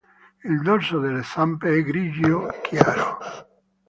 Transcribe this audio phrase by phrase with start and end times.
[0.45, 3.19] Il dorso delle zampe è grigio chiaro.